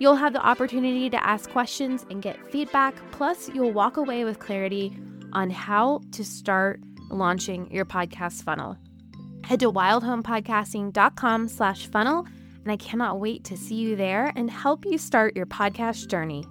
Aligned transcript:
You'll 0.00 0.16
have 0.16 0.32
the 0.32 0.40
opportunity 0.40 1.10
to 1.10 1.22
ask 1.22 1.50
questions 1.50 2.06
and 2.08 2.22
get 2.22 2.50
feedback, 2.50 2.94
plus, 3.12 3.50
you'll 3.50 3.72
walk 3.72 3.98
away 3.98 4.24
with 4.24 4.38
clarity 4.38 4.96
on 5.34 5.50
how 5.50 6.00
to 6.12 6.24
start 6.24 6.80
launching 7.10 7.70
your 7.70 7.84
podcast 7.84 8.42
funnel. 8.42 8.78
Head 9.44 9.60
to 9.60 9.70
wildhomepodcasting.com 9.70 11.48
slash 11.48 11.86
funnel, 11.88 12.26
and 12.62 12.72
I 12.72 12.78
cannot 12.78 13.20
wait 13.20 13.44
to 13.44 13.58
see 13.58 13.74
you 13.74 13.94
there 13.94 14.32
and 14.36 14.50
help 14.50 14.86
you 14.86 14.96
start 14.96 15.36
your 15.36 15.44
podcast 15.44 16.06
journey. 16.06 16.46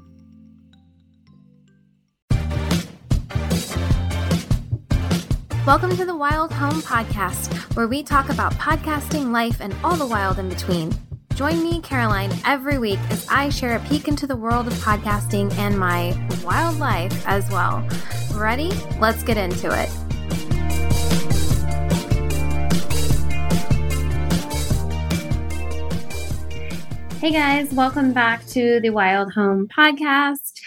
Welcome 5.65 5.97
to 5.97 6.05
the 6.05 6.15
Wild 6.15 6.53
Home 6.53 6.83
Podcast, 6.83 7.75
where 7.75 7.87
we 7.87 8.03
talk 8.03 8.29
about 8.29 8.53
podcasting, 8.53 9.31
life, 9.31 9.59
and 9.59 9.75
all 9.83 9.95
the 9.95 10.05
wild 10.05 10.37
in 10.37 10.49
between. 10.49 10.93
Join 11.39 11.63
me, 11.63 11.79
Caroline, 11.79 12.33
every 12.43 12.77
week 12.79 12.99
as 13.11 13.25
I 13.29 13.47
share 13.47 13.77
a 13.77 13.79
peek 13.87 14.09
into 14.09 14.27
the 14.27 14.35
world 14.35 14.67
of 14.67 14.73
podcasting 14.73 15.57
and 15.57 15.79
my 15.79 16.13
wild 16.43 16.79
life 16.79 17.25
as 17.25 17.49
well. 17.49 17.87
Ready? 18.35 18.71
Let's 18.99 19.23
get 19.23 19.37
into 19.37 19.69
it. 19.71 19.87
Hey 27.21 27.31
guys, 27.31 27.71
welcome 27.71 28.11
back 28.11 28.45
to 28.47 28.81
the 28.81 28.89
Wild 28.89 29.31
Home 29.31 29.69
Podcast. 29.69 30.59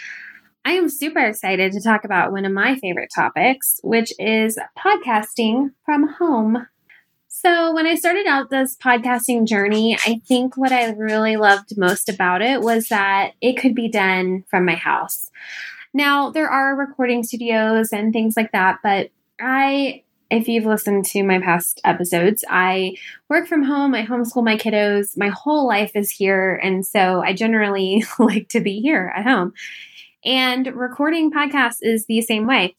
I 0.65 0.71
am 0.71 0.89
super 0.89 1.19
excited 1.19 1.71
to 1.73 1.83
talk 1.83 2.03
about 2.03 2.31
one 2.31 2.45
of 2.45 2.51
my 2.51 2.79
favorite 2.79 3.11
topics, 3.13 3.79
which 3.83 4.11
is 4.17 4.57
podcasting 4.75 5.73
from 5.85 6.07
home. 6.07 6.65
So, 7.45 7.73
when 7.73 7.85
I 7.85 7.95
started 7.95 8.25
out 8.25 8.49
this 8.49 8.77
podcasting 8.77 9.45
journey, 9.45 9.97
I 10.05 10.21
think 10.25 10.55
what 10.55 10.71
I 10.71 10.91
really 10.91 11.35
loved 11.35 11.77
most 11.77 12.07
about 12.07 12.41
it 12.41 12.61
was 12.61 12.87
that 12.87 13.33
it 13.41 13.57
could 13.57 13.75
be 13.75 13.89
done 13.89 14.45
from 14.49 14.63
my 14.63 14.75
house. 14.75 15.29
Now, 15.93 16.29
there 16.29 16.47
are 16.47 16.73
recording 16.73 17.21
studios 17.21 17.91
and 17.91 18.13
things 18.13 18.37
like 18.37 18.53
that, 18.53 18.79
but 18.81 19.09
I, 19.41 20.03
if 20.31 20.47
you've 20.47 20.63
listened 20.63 21.03
to 21.07 21.23
my 21.23 21.39
past 21.39 21.81
episodes, 21.83 22.45
I 22.49 22.95
work 23.27 23.45
from 23.45 23.63
home, 23.63 23.93
I 23.93 24.05
homeschool 24.05 24.45
my 24.45 24.55
kiddos, 24.55 25.17
my 25.17 25.27
whole 25.27 25.67
life 25.67 25.91
is 25.95 26.09
here. 26.11 26.55
And 26.63 26.85
so 26.85 27.21
I 27.21 27.33
generally 27.33 28.05
like 28.19 28.47
to 28.49 28.61
be 28.61 28.79
here 28.79 29.11
at 29.13 29.25
home. 29.25 29.51
And 30.23 30.67
recording 30.67 31.29
podcasts 31.29 31.79
is 31.81 32.05
the 32.05 32.21
same 32.21 32.47
way. 32.47 32.77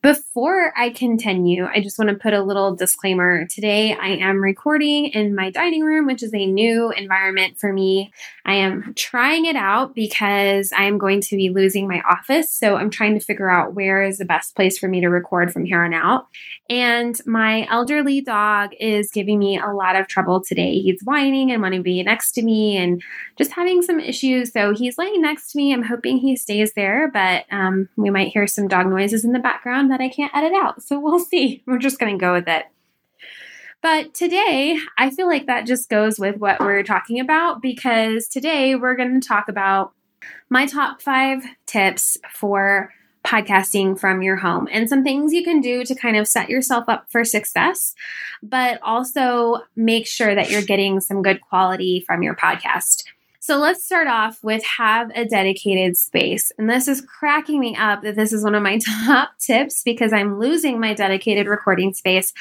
Before 0.00 0.72
I 0.76 0.90
continue, 0.90 1.66
I 1.66 1.80
just 1.80 1.98
want 1.98 2.08
to 2.10 2.14
put 2.14 2.32
a 2.32 2.40
little 2.40 2.76
disclaimer. 2.76 3.46
Today, 3.46 3.94
I 3.94 4.10
am 4.10 4.40
recording 4.40 5.06
in 5.06 5.34
my 5.34 5.50
dining 5.50 5.82
room, 5.82 6.06
which 6.06 6.22
is 6.22 6.32
a 6.32 6.46
new 6.46 6.92
environment 6.92 7.58
for 7.58 7.72
me. 7.72 8.12
I 8.44 8.54
am 8.54 8.94
trying 8.94 9.44
it 9.44 9.56
out 9.56 9.96
because 9.96 10.72
I'm 10.74 10.98
going 10.98 11.20
to 11.22 11.36
be 11.36 11.50
losing 11.50 11.88
my 11.88 12.00
office. 12.08 12.54
So 12.54 12.76
I'm 12.76 12.90
trying 12.90 13.18
to 13.18 13.24
figure 13.24 13.50
out 13.50 13.74
where 13.74 14.00
is 14.04 14.18
the 14.18 14.24
best 14.24 14.54
place 14.54 14.78
for 14.78 14.86
me 14.86 15.00
to 15.00 15.08
record 15.08 15.52
from 15.52 15.64
here 15.64 15.82
on 15.82 15.92
out. 15.92 16.28
And 16.70 17.20
my 17.26 17.66
elderly 17.68 18.20
dog 18.20 18.70
is 18.78 19.10
giving 19.10 19.40
me 19.40 19.58
a 19.58 19.72
lot 19.72 19.96
of 19.96 20.06
trouble 20.06 20.40
today. 20.44 20.78
He's 20.78 21.02
whining 21.02 21.50
and 21.50 21.60
wanting 21.60 21.80
to 21.80 21.84
be 21.84 22.04
next 22.04 22.32
to 22.32 22.42
me 22.42 22.76
and 22.76 23.02
just 23.36 23.50
having 23.50 23.82
some 23.82 23.98
issues. 23.98 24.52
So 24.52 24.72
he's 24.72 24.96
laying 24.96 25.22
next 25.22 25.50
to 25.50 25.56
me. 25.56 25.72
I'm 25.72 25.82
hoping 25.82 26.18
he 26.18 26.36
stays 26.36 26.72
there, 26.74 27.10
but 27.12 27.46
um, 27.50 27.88
we 27.96 28.10
might 28.10 28.28
hear 28.28 28.46
some 28.46 28.68
dog 28.68 28.86
noises 28.86 29.24
in 29.24 29.32
the 29.32 29.40
background 29.40 29.87
that 29.88 30.00
I 30.00 30.08
can't 30.08 30.34
edit 30.34 30.52
out. 30.52 30.82
So 30.82 30.98
we'll 31.00 31.20
see. 31.20 31.62
We're 31.66 31.78
just 31.78 31.98
going 31.98 32.16
to 32.16 32.20
go 32.20 32.32
with 32.32 32.48
it. 32.48 32.66
But 33.80 34.12
today, 34.12 34.76
I 34.98 35.10
feel 35.10 35.28
like 35.28 35.46
that 35.46 35.66
just 35.66 35.88
goes 35.88 36.18
with 36.18 36.36
what 36.38 36.58
we're 36.58 36.82
talking 36.82 37.20
about 37.20 37.62
because 37.62 38.26
today 38.26 38.74
we're 38.74 38.96
going 38.96 39.20
to 39.20 39.26
talk 39.26 39.48
about 39.48 39.92
my 40.50 40.66
top 40.66 41.00
five 41.00 41.44
tips 41.66 42.18
for 42.32 42.92
podcasting 43.24 43.98
from 43.98 44.22
your 44.22 44.36
home 44.36 44.68
and 44.72 44.88
some 44.88 45.04
things 45.04 45.32
you 45.32 45.44
can 45.44 45.60
do 45.60 45.84
to 45.84 45.94
kind 45.94 46.16
of 46.16 46.26
set 46.26 46.48
yourself 46.48 46.84
up 46.88 47.06
for 47.10 47.24
success, 47.24 47.94
but 48.42 48.80
also 48.82 49.58
make 49.76 50.06
sure 50.06 50.34
that 50.34 50.50
you're 50.50 50.62
getting 50.62 51.00
some 51.00 51.22
good 51.22 51.40
quality 51.40 52.02
from 52.06 52.22
your 52.22 52.34
podcast. 52.34 53.04
So 53.48 53.56
let's 53.56 53.82
start 53.82 54.08
off 54.08 54.44
with 54.44 54.62
have 54.62 55.10
a 55.14 55.24
dedicated 55.24 55.96
space. 55.96 56.52
And 56.58 56.68
this 56.68 56.86
is 56.86 57.00
cracking 57.00 57.58
me 57.58 57.74
up 57.76 58.02
that 58.02 58.14
this 58.14 58.30
is 58.30 58.44
one 58.44 58.54
of 58.54 58.62
my 58.62 58.78
top 59.06 59.30
tips 59.38 59.82
because 59.82 60.12
I'm 60.12 60.38
losing 60.38 60.78
my 60.78 60.92
dedicated 60.92 61.46
recording 61.46 61.94
space. 61.94 62.34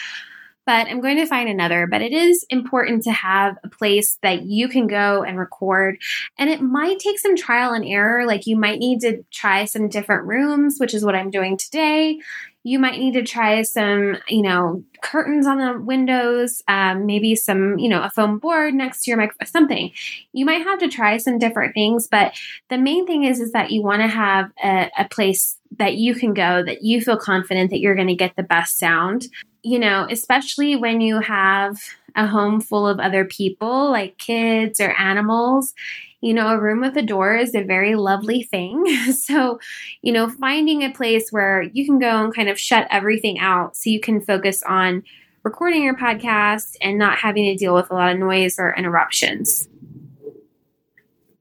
But 0.66 0.88
I'm 0.88 1.00
going 1.00 1.16
to 1.16 1.25
find 1.25 1.47
another. 1.47 1.88
But 1.88 2.01
it 2.01 2.12
is 2.12 2.45
important 2.50 3.03
to 3.03 3.13
have 3.13 3.56
a 3.63 3.69
place 3.69 4.18
that 4.22 4.47
you 4.47 4.68
can 4.68 4.85
go 4.85 5.23
and 5.23 5.40
record. 5.40 5.97
And 6.38 6.50
it 6.50 6.59
might 6.59 7.00
take 7.00 7.19
some 7.19 7.38
trial 7.38 7.72
and 7.72 7.85
error. 7.85 8.25
Like 8.25 8.45
you 8.45 8.57
might 8.57 8.79
need 8.79 9.00
to 9.00 9.24
try 9.31 9.63
some 9.63 9.88
different 9.88 10.28
rooms, 10.28 10.75
which 10.78 10.94
is 10.94 11.06
what 11.06 11.16
I'm 11.16 11.31
doing 11.31 11.56
today 11.56 12.19
you 12.67 12.79
might 12.79 13.00
need 13.00 13.13
to 13.13 13.23
try 13.23 13.61
some, 13.61 14.17
you 14.28 14.41
know, 14.41 14.83
curtains 15.01 15.47
on 15.47 15.57
the 15.57 15.79
windows, 15.79 16.61
um, 16.67 17.05
maybe 17.05 17.33
some, 17.33 17.79
you 17.79 17.88
know, 17.88 18.01
a 18.01 18.09
foam 18.09 18.39
board 18.39 18.73
next 18.73 19.03
to 19.03 19.11
your 19.11 19.17
microphone, 19.17 19.47
something. 19.47 19.89
You 20.33 20.45
might 20.45 20.63
have 20.63 20.77
to 20.79 20.89
try 20.89 21.16
some 21.16 21.39
different 21.39 21.73
things, 21.73 22.09
but 22.11 22.33
the 22.69 22.77
main 22.77 23.07
thing 23.07 23.23
is 23.23 23.39
is 23.39 23.53
that 23.53 23.72
you 23.72 23.81
want 23.83 24.01
to 24.01 24.09
have 24.09 24.51
a, 24.61 24.91
a 24.97 25.07
place 25.07 25.57
that 25.77 25.95
you 25.95 26.13
can 26.13 26.33
go 26.33 26.61
that 26.61 26.83
you 26.83 27.00
feel 27.00 27.16
confident 27.16 27.69
that 27.69 27.79
you're 27.79 27.95
going 27.95 28.09
to 28.09 28.16
get 28.16 28.35
the 28.35 28.44
best 28.44 28.77
sound. 28.77 29.27
You 29.63 29.79
know, 29.79 30.06
especially 30.09 30.75
when 30.75 31.00
you 31.00 31.22
have 31.22 31.79
a 32.17 32.28
home 32.28 32.59
full 32.59 32.85
of 32.85 33.00
other 33.00 33.23
people 33.23 33.89
like 33.89 34.17
kids 34.17 34.81
or 34.81 34.91
animals 35.00 35.73
you 36.22 36.33
know, 36.33 36.47
a 36.47 36.59
room 36.59 36.81
with 36.81 36.97
a 36.97 37.01
door 37.01 37.35
is 37.35 37.53
a 37.53 37.63
very 37.63 37.95
lovely 37.95 38.44
thing. 38.44 38.85
so, 39.13 39.59
you 40.01 40.11
know, 40.11 40.29
finding 40.29 40.83
a 40.83 40.91
place 40.91 41.31
where 41.31 41.61
you 41.61 41.85
can 41.85 42.00
go 42.00 42.23
and 42.23 42.33
kind 42.33 42.50
of 42.50 42.59
shut 42.59 42.88
everything 42.89 43.39
out 43.39 43.75
so 43.75 43.89
you 43.89 44.00
can 44.00 44.22
focus 44.22 44.63
on 44.63 45.03
recording 45.44 45.83
your 45.83 45.95
podcast 45.95 46.75
and 46.81 46.97
not 46.97 47.19
having 47.19 47.45
to 47.45 47.56
deal 47.56 47.73
with 47.73 47.89
a 47.91 47.94
lot 47.94 48.11
of 48.11 48.19
noise 48.19 48.57
or 48.57 48.75
interruptions 48.75 49.69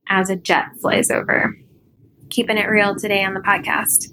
as 0.08 0.30
a 0.30 0.36
jet 0.36 0.66
flies 0.80 1.10
over. 1.10 1.56
Keeping 2.28 2.58
it 2.58 2.68
real 2.68 2.94
today 2.94 3.24
on 3.24 3.34
the 3.34 3.40
podcast. 3.40 4.12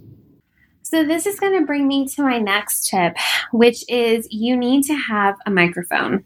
So, 0.82 1.04
this 1.04 1.26
is 1.26 1.40
going 1.40 1.60
to 1.60 1.66
bring 1.66 1.88
me 1.88 2.08
to 2.10 2.22
my 2.22 2.38
next 2.38 2.88
tip, 2.88 3.18
which 3.52 3.84
is 3.90 4.28
you 4.30 4.56
need 4.56 4.84
to 4.86 4.94
have 4.94 5.36
a 5.46 5.52
microphone. 5.52 6.24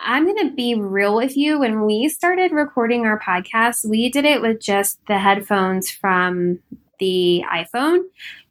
I'm 0.00 0.24
going 0.24 0.48
to 0.48 0.54
be 0.54 0.74
real 0.74 1.14
with 1.16 1.36
you. 1.36 1.58
When 1.58 1.84
we 1.84 2.08
started 2.08 2.52
recording 2.52 3.04
our 3.04 3.18
podcast, 3.18 3.88
we 3.88 4.10
did 4.10 4.24
it 4.24 4.40
with 4.40 4.60
just 4.60 4.98
the 5.06 5.18
headphones 5.18 5.90
from 5.90 6.60
the 6.98 7.44
iPhone 7.52 8.00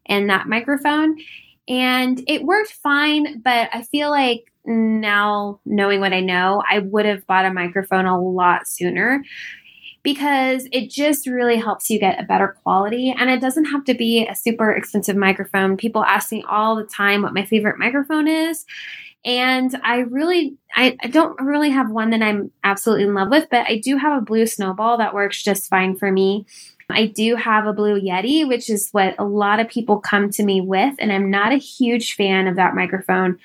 and 0.05 0.29
that 0.29 0.47
microphone. 0.47 1.17
And 1.67 2.23
it 2.27 2.43
worked 2.43 2.71
fine, 2.71 3.41
but 3.41 3.69
I 3.73 3.83
feel 3.83 4.09
like 4.09 4.51
now, 4.65 5.59
knowing 5.65 5.99
what 6.01 6.13
I 6.13 6.19
know, 6.19 6.61
I 6.69 6.79
would 6.79 7.05
have 7.05 7.25
bought 7.27 7.45
a 7.45 7.53
microphone 7.53 8.05
a 8.05 8.21
lot 8.21 8.67
sooner 8.67 9.23
because 10.03 10.67
it 10.71 10.89
just 10.89 11.27
really 11.27 11.57
helps 11.57 11.89
you 11.89 11.99
get 11.99 12.21
a 12.21 12.25
better 12.25 12.57
quality. 12.63 13.13
And 13.17 13.29
it 13.29 13.41
doesn't 13.41 13.65
have 13.65 13.83
to 13.85 13.93
be 13.93 14.25
a 14.25 14.35
super 14.35 14.71
expensive 14.71 15.15
microphone. 15.15 15.75
People 15.75 16.03
ask 16.03 16.31
me 16.31 16.43
all 16.49 16.75
the 16.75 16.85
time 16.85 17.21
what 17.21 17.33
my 17.33 17.45
favorite 17.45 17.79
microphone 17.79 18.27
is. 18.27 18.65
And 19.27 19.77
I 19.83 19.97
really, 19.97 20.55
I, 20.73 20.95
I 21.03 21.07
don't 21.07 21.39
really 21.41 21.69
have 21.69 21.91
one 21.91 22.11
that 22.11 22.21
I'm 22.21 22.49
absolutely 22.63 23.03
in 23.03 23.13
love 23.13 23.29
with, 23.29 23.49
but 23.51 23.67
I 23.67 23.77
do 23.77 23.97
have 23.97 24.17
a 24.17 24.25
blue 24.25 24.47
snowball 24.47 24.97
that 24.97 25.13
works 25.13 25.43
just 25.43 25.69
fine 25.69 25.97
for 25.97 26.09
me. 26.09 26.45
I 26.89 27.07
do 27.07 27.35
have 27.35 27.67
a 27.67 27.73
blue 27.73 27.99
Yeti, 27.99 28.47
which 28.47 28.69
is 28.69 28.87
what 28.93 29.15
a 29.19 29.25
lot 29.25 29.59
of 29.59 29.67
people 29.67 29.99
come 29.99 30.29
to 30.31 30.43
me 30.43 30.61
with, 30.61 30.95
and 30.99 31.11
I'm 31.11 31.29
not 31.29 31.51
a 31.51 31.57
huge 31.57 32.15
fan 32.15 32.47
of 32.47 32.55
that 32.55 32.73
microphone. 32.73 33.37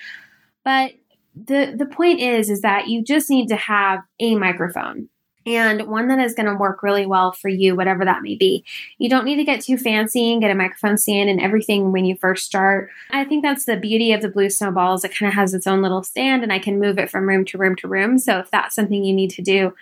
But 0.65 0.93
the 1.35 1.75
the 1.77 1.87
point 1.87 2.21
is 2.21 2.49
is 2.49 2.61
that 2.61 2.87
you 2.87 3.03
just 3.03 3.29
need 3.29 3.49
to 3.49 3.57
have 3.57 4.01
a 4.21 4.37
microphone 4.37 5.09
and 5.47 5.87
one 5.89 6.09
that 6.09 6.19
is 6.19 6.35
going 6.35 6.47
to 6.47 6.55
work 6.55 6.83
really 6.83 7.07
well 7.07 7.33
for 7.33 7.49
you, 7.49 7.75
whatever 7.75 8.05
that 8.05 8.23
may 8.23 8.37
be. 8.37 8.65
You 8.99 9.09
don't 9.09 9.25
need 9.25 9.37
to 9.37 9.45
get 9.45 9.61
too 9.61 9.77
fancy 9.77 10.33
and 10.33 10.41
get 10.41 10.51
a 10.51 10.55
microphone 10.55 10.97
stand 10.97 11.29
and 11.29 11.41
everything 11.41 11.93
when 11.93 12.05
you 12.05 12.17
first 12.17 12.47
start. 12.47 12.91
I 13.11 13.25
think 13.25 13.43
that's 13.43 13.65
the 13.65 13.77
beauty 13.77 14.13
of 14.13 14.23
the 14.23 14.29
Blue 14.29 14.51
Snowballs. 14.51 15.05
It 15.05 15.17
kind 15.17 15.29
of 15.29 15.35
has 15.35 15.55
its 15.55 15.67
own 15.67 15.83
little 15.83 16.03
stand 16.03 16.43
and 16.43 16.53
I 16.53 16.59
can 16.59 16.79
move 16.81 16.99
it 16.99 17.11
from 17.11 17.29
room 17.29 17.45
to 17.47 17.59
room 17.59 17.77
to 17.77 17.89
room. 17.89 18.19
So 18.19 18.39
if 18.39 18.51
that's 18.51 18.75
something 18.75 19.05
you 19.05 19.15
need 19.15 19.31
to 19.31 19.43
do, 19.43 19.75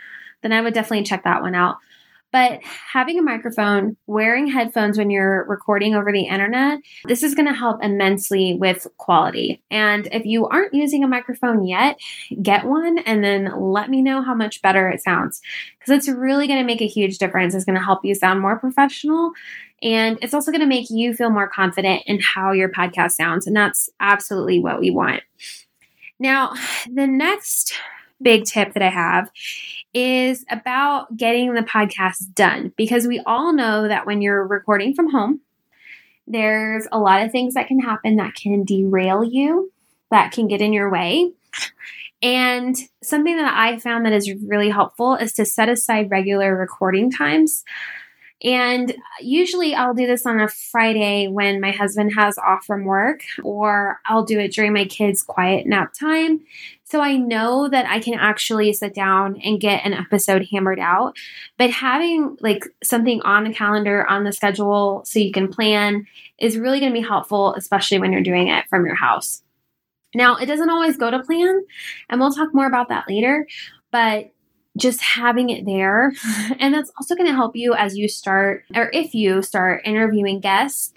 then 0.43 0.53
I 0.53 0.61
would 0.61 0.75
definitely 0.75 1.05
check 1.05 1.25
that 1.25 1.43
one 1.43 1.55
out. 1.55 1.79
But 2.33 2.61
having 2.63 3.19
a 3.19 3.23
microphone, 3.23 3.97
wearing 4.07 4.47
headphones 4.47 4.99
when 4.99 5.11
you're 5.11 5.45
recording 5.47 5.95
over 5.95 6.13
the 6.13 6.27
internet, 6.27 6.81
this 7.05 7.23
is 7.23 7.35
going 7.35 7.47
to 7.47 7.55
help 7.55 7.83
immensely 7.83 8.55
with 8.55 8.87
quality. 8.99 9.63
And 9.71 10.09
if 10.13 10.25
you 10.25 10.47
aren't 10.47 10.75
using 10.75 11.03
a 11.03 11.09
microphone 11.09 11.67
yet, 11.67 11.99
get 12.43 12.67
one 12.67 12.99
and 12.99 13.25
then 13.25 13.51
let 13.59 13.91
me 13.91 14.03
know 14.03 14.23
how 14.23 14.35
much 14.35 14.63
better 14.63 14.89
it 14.89 15.03
sounds 15.03 15.41
because 15.79 15.93
it's 15.93 16.09
really 16.09 16.47
going 16.47 16.61
to 16.61 16.67
make 16.67 16.83
a 16.83 16.87
huge 16.87 17.19
difference. 17.19 17.55
It's 17.55 17.65
going 17.65 17.79
to 17.79 17.85
help 17.85 18.05
you 18.05 18.15
sound 18.15 18.41
more 18.41 18.59
professional 18.59 19.33
and 19.83 20.19
it's 20.21 20.35
also 20.35 20.51
going 20.51 20.61
to 20.61 20.67
make 20.67 20.91
you 20.91 21.15
feel 21.15 21.31
more 21.31 21.49
confident 21.49 22.03
in 22.07 22.21
how 22.21 22.53
your 22.53 22.69
podcast 22.69 23.13
sounds. 23.13 23.47
And 23.47 23.57
that's 23.57 23.89
absolutely 23.99 24.61
what 24.61 24.81
we 24.81 24.91
want. 24.91 25.23
Now, 26.19 26.53
the 26.93 27.07
next 27.07 27.73
big 28.23 28.45
tip 28.45 28.75
that 28.75 28.83
I 28.83 28.91
have 28.91 29.31
is 29.95 30.45
about 30.51 31.17
getting 31.17 31.55
the 31.55 31.63
podcast 31.63 32.35
done 32.35 32.73
because 32.77 33.07
we 33.07 33.21
all 33.27 33.53
know 33.53 33.89
that 33.89 34.07
when 34.07 34.23
you're 34.23 34.47
recording 34.47 34.95
from 34.95 35.11
home, 35.11 35.41
there's 36.27 36.87
a 36.93 36.99
lot 36.99 37.23
of 37.23 37.33
things 37.33 37.55
that 37.55 37.67
can 37.67 37.81
happen 37.81 38.17
that 38.17 38.35
can 38.35 38.65
derail 38.65 39.25
you, 39.25 39.73
that 40.11 40.33
can 40.33 40.47
get 40.47 40.61
in 40.61 40.73
your 40.73 40.91
way. 40.91 41.33
And 42.23 42.77
something 43.03 43.37
that 43.37 43.55
I 43.57 43.79
found 43.79 44.05
that 44.05 44.13
is 44.13 44.33
really 44.47 44.69
helpful 44.69 45.15
is 45.15 45.33
to 45.35 45.45
set 45.45 45.69
aside 45.69 46.11
regular 46.11 46.55
recording 46.55 47.11
times. 47.11 47.65
And 48.43 48.95
usually 49.21 49.75
I'll 49.75 49.93
do 49.93 50.07
this 50.07 50.25
on 50.25 50.41
a 50.41 50.49
Friday 50.49 51.29
when 51.29 51.61
my 51.61 51.73
husband 51.73 52.13
has 52.17 52.39
off 52.39 52.65
from 52.65 52.85
work, 52.85 53.21
or 53.43 53.99
I'll 54.07 54.25
do 54.25 54.39
it 54.39 54.53
during 54.53 54.73
my 54.73 54.87
kids' 54.87 55.23
quiet 55.23 55.67
nap 55.67 55.93
time. 55.93 56.41
So 56.85 57.01
I 57.01 57.17
know 57.17 57.69
that 57.69 57.87
I 57.87 58.01
can 58.01 58.15
actually 58.15 58.73
sit 58.73 58.95
down 58.95 59.41
and 59.45 59.61
get 59.61 59.85
an 59.85 59.93
episode 59.93 60.47
hammered 60.51 60.81
out. 60.81 61.17
But 61.59 61.71
having 61.71 62.37
like 62.41 62.65
something 62.83 63.21
on 63.23 63.45
the 63.45 63.53
calendar, 63.53 64.07
on 64.09 64.25
the 64.25 64.33
schedule, 64.33 65.03
so 65.05 65.19
you 65.19 65.33
can 65.33 65.49
plan 65.49 66.07
is 66.39 66.59
really 66.59 66.81
going 66.81 66.93
to 66.93 66.99
be 67.01 67.07
helpful, 67.07 67.55
especially 67.55 67.99
when 67.99 68.11
you're 68.11 68.23
doing 68.23 68.49
it 68.49 68.65
from 68.71 68.87
your 68.87 68.97
house. 68.97 69.43
Now, 70.15 70.37
it 70.37 70.47
doesn't 70.47 70.71
always 70.71 70.97
go 70.97 71.11
to 71.11 71.23
plan, 71.23 71.63
and 72.09 72.21
we'll 72.21 72.33
talk 72.33 72.55
more 72.55 72.67
about 72.67 72.89
that 72.89 73.05
later. 73.09 73.47
But 73.93 74.31
just 74.79 75.01
having 75.01 75.51
it 75.51 75.65
there. 75.65 76.13
Mm-hmm. 76.13 76.53
And 76.61 76.75
that's 76.75 76.93
also 76.99 77.15
going 77.15 77.29
to 77.29 77.35
help 77.35 77.57
you 77.57 77.75
as 77.75 77.97
you 77.97 78.09
start, 78.09 78.65
or 78.75 78.91
if 78.93 79.15
you 79.15 79.43
start 79.43 79.83
interviewing 79.85 80.41
guests, 80.41 80.93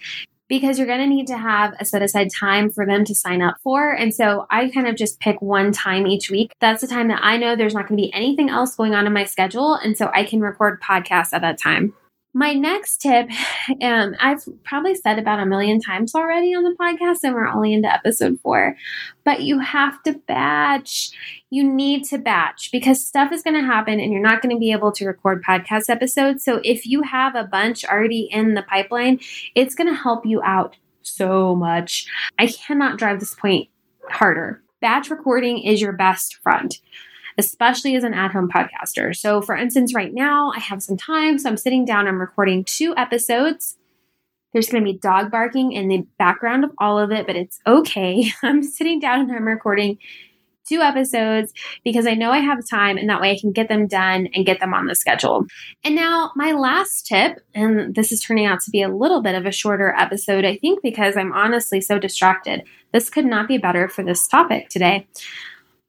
because 0.47 0.77
you're 0.77 0.87
going 0.87 0.99
to 0.99 1.07
need 1.07 1.25
to 1.27 1.37
have 1.37 1.73
a 1.79 1.85
set 1.85 2.03
aside 2.03 2.29
time 2.29 2.69
for 2.69 2.85
them 2.85 3.03
to 3.05 3.15
sign 3.15 3.41
up 3.41 3.55
for. 3.63 3.91
And 3.91 4.13
so 4.13 4.45
I 4.51 4.69
kind 4.69 4.87
of 4.87 4.95
just 4.95 5.19
pick 5.19 5.41
one 5.41 5.71
time 5.71 6.05
each 6.05 6.29
week. 6.29 6.51
That's 6.59 6.81
the 6.81 6.87
time 6.87 7.07
that 7.07 7.21
I 7.23 7.37
know 7.37 7.55
there's 7.55 7.73
not 7.73 7.87
going 7.87 7.97
to 7.97 8.03
be 8.03 8.13
anything 8.13 8.49
else 8.49 8.75
going 8.75 8.93
on 8.93 9.07
in 9.07 9.13
my 9.13 9.23
schedule. 9.23 9.75
And 9.75 9.97
so 9.97 10.11
I 10.13 10.23
can 10.23 10.41
record 10.41 10.81
podcasts 10.81 11.33
at 11.33 11.41
that 11.41 11.59
time. 11.59 11.93
My 12.35 12.53
next 12.53 12.97
tip, 12.97 13.29
um, 13.81 14.15
I've 14.19 14.43
probably 14.63 14.95
said 14.95 15.19
about 15.19 15.39
a 15.39 15.45
million 15.45 15.79
times 15.79 16.15
already 16.15 16.55
on 16.55 16.63
the 16.63 16.75
podcast, 16.79 17.19
and 17.23 17.35
we're 17.35 17.47
only 17.47 17.73
into 17.73 17.93
episode 17.93 18.39
four, 18.41 18.75
but 19.23 19.41
you 19.43 19.59
have 19.59 20.01
to 20.03 20.13
batch. 20.27 21.11
You 21.51 21.63
need 21.63 22.05
to 22.05 22.17
batch 22.17 22.71
because 22.71 23.05
stuff 23.05 23.31
is 23.31 23.43
going 23.43 23.55
to 23.55 23.65
happen 23.65 23.99
and 23.99 24.11
you're 24.11 24.21
not 24.21 24.41
going 24.41 24.55
to 24.55 24.59
be 24.59 24.71
able 24.71 24.91
to 24.93 25.05
record 25.05 25.43
podcast 25.43 25.89
episodes. 25.89 26.43
So 26.43 26.59
if 26.63 26.87
you 26.87 27.03
have 27.03 27.35
a 27.35 27.43
bunch 27.43 27.85
already 27.85 28.27
in 28.31 28.55
the 28.55 28.63
pipeline, 28.63 29.19
it's 29.53 29.75
going 29.75 29.87
to 29.87 29.95
help 29.95 30.25
you 30.25 30.41
out 30.43 30.75
so 31.03 31.55
much. 31.55 32.07
I 32.39 32.47
cannot 32.47 32.97
drive 32.97 33.19
this 33.19 33.35
point 33.35 33.69
harder. 34.09 34.63
Batch 34.81 35.09
recording 35.11 35.59
is 35.59 35.79
your 35.79 35.93
best 35.93 36.37
friend 36.37 36.75
especially 37.37 37.95
as 37.95 38.03
an 38.03 38.13
at 38.13 38.31
home 38.31 38.49
podcaster. 38.49 39.15
So, 39.15 39.41
for 39.41 39.55
instance, 39.55 39.93
right 39.93 40.13
now 40.13 40.51
I 40.55 40.59
have 40.59 40.83
some 40.83 40.97
time, 40.97 41.37
so 41.37 41.49
I'm 41.49 41.57
sitting 41.57 41.85
down, 41.85 42.07
I'm 42.07 42.19
recording 42.19 42.63
two 42.63 42.93
episodes. 42.97 43.77
There's 44.51 44.69
going 44.69 44.83
to 44.83 44.91
be 44.91 44.97
dog 44.97 45.31
barking 45.31 45.71
in 45.71 45.87
the 45.87 46.05
background 46.19 46.63
of 46.63 46.71
all 46.77 46.99
of 46.99 47.11
it, 47.11 47.25
but 47.25 47.35
it's 47.35 47.59
okay. 47.65 48.31
I'm 48.43 48.61
sitting 48.61 48.99
down 48.99 49.21
and 49.21 49.31
I'm 49.31 49.45
recording 49.45 49.97
two 50.67 50.79
episodes 50.79 51.53
because 51.83 52.07
I 52.07 52.13
know 52.13 52.31
I 52.31 52.39
have 52.39 52.67
time 52.67 52.97
and 52.97 53.09
that 53.09 53.21
way 53.21 53.31
I 53.31 53.39
can 53.39 53.51
get 53.51 53.67
them 53.67 53.87
done 53.87 54.29
and 54.33 54.45
get 54.45 54.59
them 54.59 54.73
on 54.73 54.85
the 54.85 54.95
schedule. 54.95 55.45
And 55.83 55.95
now, 55.95 56.31
my 56.35 56.53
last 56.53 57.05
tip, 57.05 57.39
and 57.53 57.95
this 57.95 58.11
is 58.11 58.21
turning 58.21 58.45
out 58.45 58.61
to 58.61 58.71
be 58.71 58.81
a 58.81 58.89
little 58.89 59.21
bit 59.21 59.35
of 59.35 59.45
a 59.45 59.51
shorter 59.51 59.93
episode, 59.97 60.45
I 60.45 60.57
think, 60.57 60.81
because 60.81 61.17
I'm 61.17 61.33
honestly 61.33 61.81
so 61.81 61.99
distracted. 61.99 62.63
This 62.91 63.09
could 63.09 63.25
not 63.25 63.47
be 63.47 63.57
better 63.57 63.87
for 63.87 64.03
this 64.03 64.27
topic 64.27 64.69
today. 64.69 65.07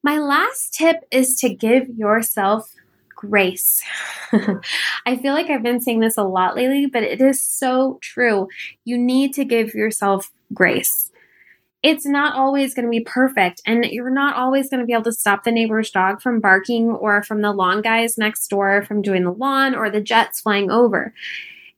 My 0.05 0.19
last 0.19 0.75
tip 0.75 0.97
is 1.11 1.35
to 1.37 1.49
give 1.49 1.89
yourself 1.89 2.71
grace. 3.17 3.83
I 5.07 5.17
feel 5.17 5.33
like 5.33 5.49
I've 5.49 5.63
been 5.63 5.81
saying 5.81 6.01
this 6.01 6.19
a 6.19 6.25
lot 6.25 6.57
lately, 6.57 6.85
but 6.85 7.03
it 7.03 7.23
is 7.23 7.43
so 7.43 7.99
true. 8.03 8.49
You 8.85 8.99
need 8.99 9.33
to 9.33 9.47
give 9.47 9.73
yourself 9.73 10.31
grace. 10.53 11.11
It's 11.83 12.05
not 12.05 12.37
always 12.37 12.75
going 12.75 12.85
to 12.85 12.91
be 12.91 13.01
perfect, 13.01 13.63
and 13.65 13.87
you're 13.87 14.11
not 14.11 14.37
always 14.37 14.69
going 14.69 14.81
to 14.81 14.87
be 14.87 14.93
able 14.93 15.05
to 15.05 15.13
stop 15.13 15.43
the 15.43 15.51
neighbor's 15.51 15.91
dog 15.91 16.21
from 16.21 16.39
barking 16.39 16.91
or 16.91 17.23
from 17.23 17.41
the 17.41 17.53
lawn 17.53 17.81
guys 17.81 18.19
next 18.19 18.47
door 18.49 18.83
from 18.83 19.01
doing 19.01 19.25
the 19.25 19.33
lawn 19.33 19.75
or 19.75 19.89
the 19.89 20.03
jets 20.03 20.43
flying 20.43 20.71
over. 20.71 21.15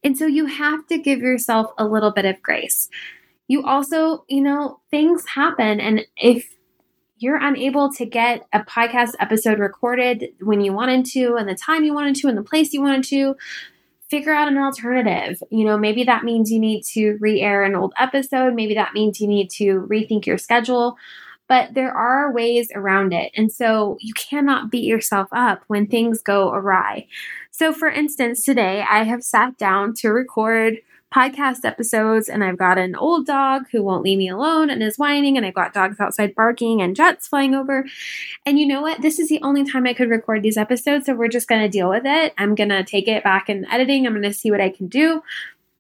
And 0.02 0.18
so 0.18 0.26
you 0.26 0.46
have 0.46 0.84
to 0.88 0.98
give 0.98 1.20
yourself 1.20 1.70
a 1.78 1.86
little 1.86 2.10
bit 2.10 2.24
of 2.24 2.42
grace. 2.42 2.88
You 3.46 3.64
also, 3.64 4.24
you 4.26 4.40
know, 4.40 4.80
things 4.90 5.24
happen, 5.28 5.78
and 5.78 6.04
if 6.16 6.55
you're 7.18 7.36
unable 7.36 7.90
to 7.92 8.04
get 8.04 8.46
a 8.52 8.60
podcast 8.60 9.12
episode 9.18 9.58
recorded 9.58 10.28
when 10.40 10.60
you 10.60 10.72
wanted 10.72 11.06
to 11.06 11.36
and 11.36 11.48
the 11.48 11.54
time 11.54 11.84
you 11.84 11.94
wanted 11.94 12.16
to 12.16 12.28
and 12.28 12.36
the 12.36 12.42
place 12.42 12.72
you 12.72 12.82
wanted 12.82 13.04
to, 13.04 13.36
figure 14.08 14.32
out 14.32 14.48
an 14.48 14.58
alternative. 14.58 15.42
You 15.50 15.64
know, 15.64 15.76
maybe 15.76 16.04
that 16.04 16.24
means 16.24 16.50
you 16.50 16.60
need 16.60 16.82
to 16.92 17.16
re 17.20 17.40
air 17.40 17.64
an 17.64 17.74
old 17.74 17.92
episode. 17.98 18.54
Maybe 18.54 18.74
that 18.74 18.94
means 18.94 19.20
you 19.20 19.26
need 19.26 19.50
to 19.52 19.86
rethink 19.90 20.26
your 20.26 20.38
schedule. 20.38 20.96
But 21.48 21.74
there 21.74 21.92
are 21.92 22.32
ways 22.32 22.70
around 22.74 23.12
it. 23.12 23.30
And 23.36 23.52
so 23.52 23.98
you 24.00 24.12
cannot 24.14 24.70
beat 24.70 24.84
yourself 24.84 25.28
up 25.32 25.62
when 25.68 25.86
things 25.86 26.20
go 26.20 26.52
awry. 26.52 27.06
So, 27.52 27.72
for 27.72 27.88
instance, 27.88 28.44
today 28.44 28.84
I 28.88 29.04
have 29.04 29.22
sat 29.22 29.56
down 29.56 29.94
to 29.94 30.10
record 30.10 30.78
podcast 31.14 31.64
episodes, 31.64 32.28
and 32.28 32.42
I've 32.42 32.58
got 32.58 32.78
an 32.78 32.94
old 32.94 33.26
dog 33.26 33.66
who 33.70 33.82
won't 33.82 34.02
leave 34.02 34.18
me 34.18 34.28
alone 34.28 34.70
and 34.70 34.82
is 34.82 34.98
whining, 34.98 35.36
and 35.36 35.46
I've 35.46 35.54
got 35.54 35.72
dogs 35.72 36.00
outside 36.00 36.34
barking 36.34 36.82
and 36.82 36.96
jets 36.96 37.28
flying 37.28 37.54
over. 37.54 37.86
And 38.44 38.58
you 38.58 38.66
know 38.66 38.82
what? 38.82 39.02
This 39.02 39.18
is 39.18 39.28
the 39.28 39.40
only 39.42 39.64
time 39.64 39.86
I 39.86 39.94
could 39.94 40.10
record 40.10 40.42
these 40.42 40.56
episodes, 40.56 41.06
so 41.06 41.14
we're 41.14 41.28
just 41.28 41.48
going 41.48 41.62
to 41.62 41.68
deal 41.68 41.88
with 41.88 42.04
it. 42.04 42.34
I'm 42.38 42.54
going 42.54 42.70
to 42.70 42.84
take 42.84 43.08
it 43.08 43.24
back 43.24 43.48
in 43.48 43.64
editing, 43.66 44.06
I'm 44.06 44.12
going 44.12 44.22
to 44.22 44.32
see 44.32 44.50
what 44.50 44.60
I 44.60 44.70
can 44.70 44.88
do. 44.88 45.22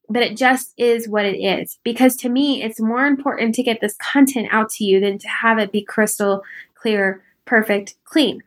But 0.08 0.22
it 0.22 0.36
just 0.36 0.72
is 0.76 1.08
what 1.08 1.24
it 1.24 1.36
is. 1.36 1.78
Because 1.82 2.14
to 2.18 2.28
me, 2.28 2.62
it's 2.62 2.80
more 2.80 3.06
important 3.06 3.56
to 3.56 3.62
get 3.64 3.80
this 3.80 3.96
content 3.96 4.48
out 4.52 4.70
to 4.70 4.84
you 4.84 5.00
than 5.00 5.18
to 5.18 5.28
have 5.28 5.58
it 5.58 5.72
be 5.72 5.82
crystal 5.82 6.44
clear, 6.76 7.24
perfect, 7.44 7.96
clean 8.04 8.42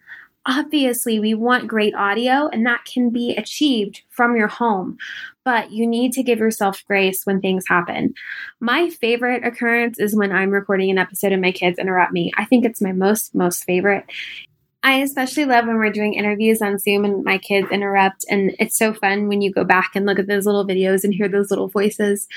obviously 0.46 1.20
we 1.20 1.34
want 1.34 1.68
great 1.68 1.94
audio 1.96 2.48
and 2.48 2.65
that 2.65 2.84
can 2.86 3.10
be 3.10 3.36
achieved 3.36 4.01
from 4.10 4.36
your 4.36 4.48
home 4.48 4.98
but 5.50 5.72
you 5.72 5.88
need 5.88 6.12
to 6.13 6.22
give 6.22 6.38
yourself 6.38 6.84
grace 6.86 7.25
when 7.25 7.41
things 7.41 7.65
happen 7.68 8.13
my 8.60 8.88
favorite 8.88 9.44
occurrence 9.44 9.98
is 9.98 10.15
when 10.15 10.32
i'm 10.32 10.51
recording 10.51 10.91
an 10.91 11.00
episode 11.00 11.32
and 11.32 11.41
my 11.41 11.51
kids 11.51 11.79
interrupt 11.79 12.13
me 12.13 12.32
i 12.38 12.46
think 12.46 12.63
it's 12.63 12.82
my 12.82 12.91
most 12.91 13.34
most 13.34 13.63
favorite 13.63 14.06
I 14.82 15.00
especially 15.01 15.44
love 15.44 15.68
when 15.68 15.75
we're 15.75 15.91
doing 15.91 16.13
interviews 16.13 16.62
on 16.62 16.79
Zoom 16.79 17.03
and 17.03 17.25
my 17.25 17.38
kids 17.38 17.68
interrupt. 17.70 18.24
And 18.29 18.56
it's 18.60 18.77
so 18.77 18.94
fun 18.94 19.27
when 19.27 19.41
you 19.41 19.51
go 19.51 19.65
back 19.65 19.91
and 19.94 20.06
look 20.06 20.20
at 20.20 20.27
those 20.27 20.46
little 20.46 20.65
videos 20.65 21.03
and 21.03 21.13
hear 21.13 21.27
those 21.27 21.50
little 21.50 21.68
voices 21.68 22.29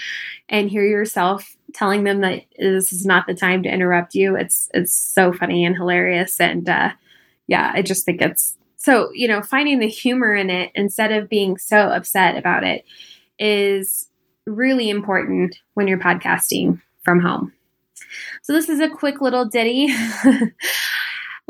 and 0.48 0.68
hear 0.68 0.84
yourself 0.84 1.56
telling 1.72 2.02
them 2.02 2.20
that 2.22 2.42
this 2.58 2.92
is 2.92 3.06
not 3.06 3.28
the 3.28 3.34
time 3.34 3.62
to 3.62 3.72
interrupt 3.72 4.16
you. 4.16 4.34
It's 4.34 4.68
it's 4.74 4.92
so 4.92 5.32
funny 5.32 5.64
and 5.64 5.76
hilarious. 5.76 6.40
And 6.40 6.68
uh, 6.68 6.90
yeah, 7.46 7.70
I 7.76 7.80
just 7.80 8.04
think 8.04 8.20
it's 8.20 8.58
so, 8.82 9.12
you 9.14 9.28
know, 9.28 9.42
finding 9.42 9.78
the 9.78 9.86
humor 9.86 10.34
in 10.34 10.50
it 10.50 10.72
instead 10.74 11.12
of 11.12 11.28
being 11.28 11.56
so 11.56 11.78
upset 11.78 12.36
about 12.36 12.64
it 12.64 12.84
is 13.38 14.08
really 14.44 14.90
important 14.90 15.56
when 15.74 15.86
you're 15.86 16.00
podcasting 16.00 16.82
from 17.04 17.20
home. 17.20 17.52
So, 18.42 18.52
this 18.52 18.68
is 18.68 18.80
a 18.80 18.88
quick 18.88 19.20
little 19.20 19.44
ditty 19.44 19.94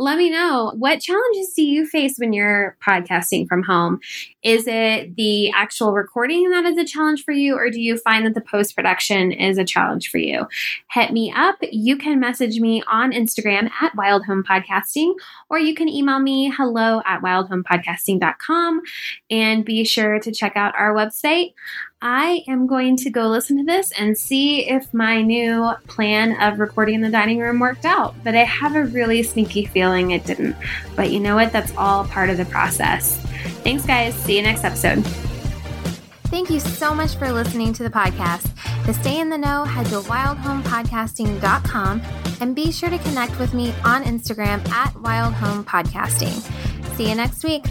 let 0.03 0.19
me 0.19 0.31
know 0.31 0.73
what 0.77 1.01
challenges 1.01 1.53
do 1.55 1.63
you 1.63 1.87
face 1.87 2.17
when 2.19 2.33
you're 2.33 2.77
podcasting 2.85 3.47
from 3.47 3.63
home? 3.63 4.01
Is 4.43 4.67
it 4.67 5.15
the 5.15 5.53
actual 5.53 5.93
recording 5.93 6.51
that 6.51 6.65
is 6.65 6.77
a 6.77 6.85
challenge 6.85 7.25
for 7.25 7.31
you, 7.31 7.55
or 7.55 7.71
do 7.71 7.81
you 7.81 7.97
find 7.97 8.27
that 8.27 8.35
the 8.35 8.41
post 8.41 8.75
production 8.75 9.31
is 9.31 9.59
a 9.59 9.65
challenge 9.65 10.11
for 10.11 10.19
you? 10.19 10.49
Hit 10.91 11.13
me 11.13 11.33
up. 11.37 11.55
You 11.71 11.97
can 11.97 12.19
message 12.19 12.59
me 12.59 12.83
on 12.91 13.13
Instagram 13.13 13.71
at 13.81 13.95
Wild 13.95 14.27
Home 14.27 14.43
Podcasting, 14.43 15.15
or 15.49 15.61
you 15.61 15.73
can 15.73 15.89
email 15.89 16.19
me 16.19 16.51
hello 16.51 17.01
at 17.07 17.23
wildhomepodcasting.com 17.23 18.83
and 19.31 19.65
be 19.65 19.85
sure 19.85 20.19
to 20.19 20.33
check 20.33 20.57
out 20.57 20.75
our 20.77 20.93
website. 20.93 21.53
I 22.05 22.43
am 22.49 22.67
going 22.67 22.97
to 22.97 23.11
go 23.11 23.29
listen 23.29 23.59
to 23.59 23.65
this 23.65 23.93
and 23.93 24.19
see 24.19 24.69
if 24.69 24.93
my 24.93 25.23
new 25.23 25.71
plan 25.87 26.33
of 26.43 26.59
recording 26.59 26.97
in 26.97 27.01
the 27.01 27.11
dining 27.11 27.39
room 27.39 27.61
worked 27.61 27.85
out. 27.85 28.17
But 28.25 28.35
I 28.35 28.43
have 28.43 28.75
a 28.75 28.87
really 28.87 29.23
sneaky 29.23 29.67
feeling 29.67 30.11
it 30.11 30.27
didn't. 30.27 30.57
But 30.97 31.13
you 31.13 31.21
know 31.21 31.37
what? 31.37 31.53
That's 31.53 31.73
all 31.77 32.05
part 32.05 32.29
of 32.29 32.39
the 32.39 32.45
process. 32.47 33.19
Thanks, 33.63 33.87
guys. 33.87 34.17
See 34.17 34.37
you 34.37 34.43
next 34.43 34.65
episode. 34.65 35.07
Thank 36.25 36.51
you 36.51 36.59
so 36.59 36.93
much 36.93 37.15
for 37.15 37.31
listening 37.31 37.73
to 37.75 37.85
the 37.85 37.91
podcast. 37.91 38.51
To 38.87 38.95
stay 38.95 39.21
in 39.21 39.29
the 39.29 39.39
know, 39.39 39.63
head 39.63 39.87
to 39.87 40.01
wildhomepodcasting.com 40.01 42.03
and 42.41 42.57
be 42.57 42.73
sure 42.73 42.91
to 42.91 42.99
connect 42.99 43.39
with 43.39 43.55
me 43.55 43.73
on 43.85 44.03
Instagram 44.03 44.69
at 44.71 44.93
wildhomepodcasting. 44.95 46.97
See 46.97 47.09
you 47.09 47.15
next 47.15 47.45
week. 47.45 47.65